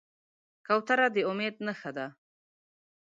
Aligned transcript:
کوتره 0.65 1.07
د 1.15 1.17
امید 1.29 1.55
نښه 1.65 1.91
ده. 1.97 2.07